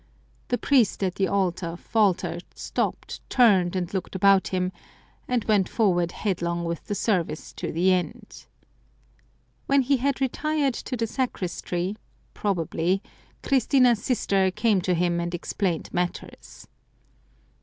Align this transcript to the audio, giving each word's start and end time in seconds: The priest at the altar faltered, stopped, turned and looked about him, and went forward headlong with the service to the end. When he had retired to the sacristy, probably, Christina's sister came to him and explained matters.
The 0.47 0.57
priest 0.57 1.03
at 1.03 1.13
the 1.13 1.27
altar 1.27 1.77
faltered, 1.77 2.43
stopped, 2.55 3.21
turned 3.29 3.75
and 3.75 3.93
looked 3.93 4.15
about 4.15 4.47
him, 4.47 4.71
and 5.27 5.43
went 5.43 5.69
forward 5.69 6.11
headlong 6.11 6.65
with 6.65 6.83
the 6.85 6.95
service 6.95 7.53
to 7.53 7.71
the 7.71 7.91
end. 7.93 8.47
When 9.67 9.83
he 9.83 9.97
had 9.97 10.19
retired 10.19 10.73
to 10.73 10.97
the 10.97 11.05
sacristy, 11.05 11.97
probably, 12.33 13.03
Christina's 13.43 14.03
sister 14.03 14.49
came 14.49 14.81
to 14.81 14.95
him 14.95 15.19
and 15.19 15.35
explained 15.35 15.93
matters. 15.93 16.67